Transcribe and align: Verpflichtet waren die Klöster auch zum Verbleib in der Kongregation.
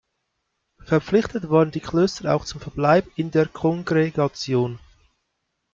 Verpflichtet 0.83 1.51
waren 1.51 1.69
die 1.69 1.79
Klöster 1.79 2.33
auch 2.33 2.45
zum 2.45 2.59
Verbleib 2.59 3.05
in 3.17 3.29
der 3.29 3.45
Kongregation. 3.47 4.79